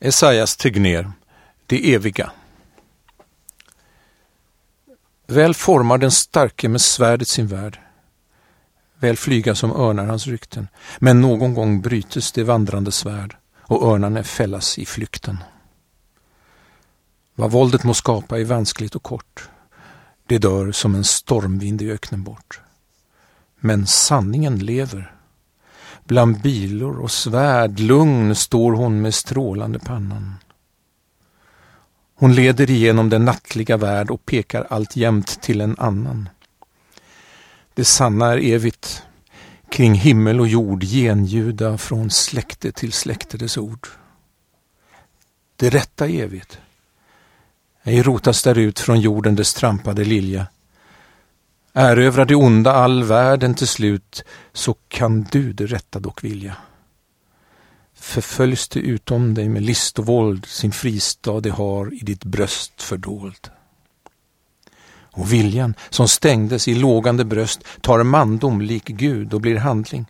Esaias 0.00 0.56
Tegner, 0.56 1.12
det 1.66 1.94
eviga. 1.94 2.30
Väl 5.26 5.54
formar 5.54 5.98
den 5.98 6.10
starke 6.10 6.68
med 6.68 6.80
svärdet 6.80 7.28
sin 7.28 7.46
värld. 7.46 7.80
Väl 8.98 9.16
flyga 9.16 9.54
som 9.54 9.72
örnar 9.72 10.06
hans 10.06 10.26
rykten. 10.26 10.68
Men 10.98 11.20
någon 11.20 11.54
gång 11.54 11.80
brytes 11.80 12.32
det 12.32 12.44
vandrande 12.44 12.92
svärd 12.92 13.36
och 13.60 13.92
örnarna 13.92 14.24
fällas 14.24 14.78
i 14.78 14.86
flykten. 14.86 15.38
Vad 17.34 17.50
våldet 17.50 17.84
må 17.84 17.94
skapa 17.94 18.40
är 18.40 18.44
vanskligt 18.44 18.94
och 18.94 19.02
kort. 19.02 19.48
Det 20.26 20.38
dör 20.38 20.72
som 20.72 20.94
en 20.94 21.04
stormvind 21.04 21.82
i 21.82 21.90
öknen 21.90 22.22
bort. 22.22 22.60
Men 23.60 23.86
sanningen 23.86 24.58
lever 24.58 25.17
Bland 26.08 26.40
bilor 26.40 27.00
och 27.00 27.10
svärd 27.10 27.80
lugn 27.80 28.34
står 28.34 28.72
hon 28.72 29.02
med 29.02 29.14
strålande 29.14 29.78
pannan. 29.78 30.34
Hon 32.14 32.34
leder 32.34 32.70
igenom 32.70 33.08
den 33.08 33.24
nattliga 33.24 33.76
värld 33.76 34.10
och 34.10 34.26
pekar 34.26 34.66
alltjämt 34.70 35.42
till 35.42 35.60
en 35.60 35.76
annan. 35.78 36.28
Det 37.74 37.84
sanna 37.84 38.32
är 38.32 38.38
evigt, 38.38 39.02
kring 39.70 39.94
himmel 39.94 40.40
och 40.40 40.48
jord 40.48 40.82
genljuda 40.82 41.78
från 41.78 42.10
släkte 42.10 42.72
till 42.72 42.92
släkte 42.92 43.36
dess 43.36 43.58
ord. 43.58 43.88
Det 45.56 45.70
rätta 45.70 46.08
är 46.08 46.22
evigt. 46.22 46.58
Ej 47.82 48.02
rotas 48.02 48.42
därut 48.42 48.78
från 48.78 49.00
jorden 49.00 49.36
dess 49.36 49.54
trampade 49.54 50.04
lilja. 50.04 50.46
Erövrar 51.80 52.24
det 52.24 52.34
onda 52.34 52.72
all 52.72 53.04
världen 53.04 53.54
till 53.54 53.68
slut, 53.68 54.24
så 54.52 54.74
kan 54.88 55.22
du 55.22 55.52
det 55.52 55.66
rätta 55.66 55.98
dock 55.98 56.24
vilja. 56.24 56.56
Förföljs 57.94 58.68
det 58.68 58.80
utom 58.80 59.34
dig 59.34 59.48
med 59.48 59.62
list 59.62 59.98
och 59.98 60.06
våld, 60.06 60.46
sin 60.46 60.72
fristad 60.72 61.40
det 61.40 61.50
har 61.50 61.94
i 61.94 61.98
ditt 61.98 62.24
bröst 62.24 62.82
fördold. 62.82 63.50
Och 65.12 65.32
viljan 65.32 65.74
som 65.90 66.08
stängdes 66.08 66.68
i 66.68 66.74
lågande 66.74 67.24
bröst 67.24 67.64
tar 67.80 68.02
mandom 68.02 68.60
lik 68.60 68.86
Gud 68.86 69.34
och 69.34 69.40
blir 69.40 69.56
handling. 69.56 70.06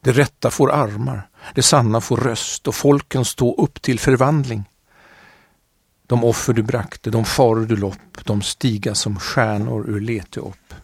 Det 0.00 0.12
rätta 0.12 0.50
får 0.50 0.72
armar, 0.72 1.28
det 1.54 1.62
sanna 1.62 2.00
får 2.00 2.16
röst 2.16 2.68
och 2.68 2.74
folken 2.74 3.24
stå 3.24 3.54
upp 3.54 3.82
till 3.82 3.98
förvandling. 3.98 4.64
De 6.06 6.24
offer 6.24 6.52
du 6.52 6.62
brakte, 6.62 7.10
de 7.10 7.24
faror 7.24 7.66
du 7.66 7.76
lopp, 7.76 8.24
de 8.24 8.42
stiga 8.42 8.94
som 8.94 9.18
stjärnor 9.18 9.90
ur 9.90 10.00
lete 10.00 10.40
upp. 10.40 10.74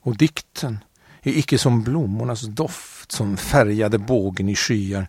Och 0.00 0.16
dikten 0.16 0.78
är 1.22 1.32
icke 1.32 1.58
som 1.58 1.82
blommornas 1.82 2.42
doft 2.42 3.12
som 3.12 3.36
färgade 3.36 3.98
bågen 3.98 4.48
i 4.48 4.54
skyar. 4.54 5.08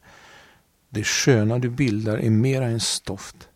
Det 0.90 1.04
sköna 1.04 1.60
du 1.60 1.70
bildar 1.70 2.18
är 2.18 2.30
mera 2.30 2.66
än 2.66 2.80
stoft 2.80 3.48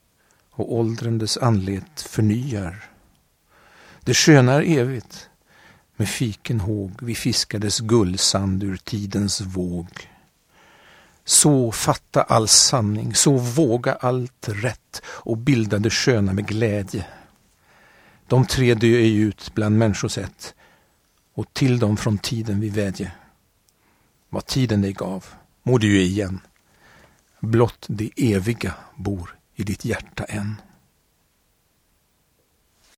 och 0.51 0.73
åldrandes 0.73 1.37
anlet 1.37 2.01
förnyar. 2.01 2.83
Det 3.99 4.13
sköna 4.13 4.53
är 4.53 4.77
evigt, 4.77 5.29
med 5.95 6.09
fiken 6.09 6.59
håg 6.59 6.91
vi 7.01 7.15
fiskades 7.15 7.79
gullsand 7.79 8.63
ur 8.63 8.77
tidens 8.77 9.41
våg. 9.41 10.12
Så 11.25 11.71
fatta 11.71 12.23
all 12.23 12.47
sanning, 12.47 13.15
så 13.15 13.37
våga 13.37 13.93
allt 13.93 14.49
rätt 14.49 15.01
och 15.05 15.37
bilda 15.37 15.79
det 15.79 15.89
sköna 15.89 16.33
med 16.33 16.47
glädje. 16.47 17.05
De 18.27 18.45
tre 18.45 18.73
dö 18.73 18.87
ej 18.87 19.17
ut 19.17 19.51
bland 19.53 19.77
människosätt 19.77 20.55
och 21.33 21.53
till 21.53 21.79
dem 21.79 21.97
från 21.97 22.17
tiden 22.17 22.59
vi 22.59 22.69
vädje. 22.69 23.11
Vad 24.29 24.45
tiden 24.45 24.81
dig 24.81 24.93
gav 24.93 25.25
må 25.63 25.77
du 25.77 25.87
ju 25.87 26.01
igen. 26.01 26.39
Blott 27.39 27.85
det 27.87 28.11
eviga 28.17 28.73
bor 28.95 29.37
i 29.55 29.63
ditt 29.63 29.85
hjärta 29.85 30.23
än. 30.23 30.61